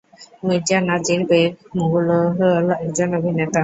[0.43, 2.07] মির্জা নাজির বেগ মুগল
[2.77, 3.59] একজন অভিনেতা।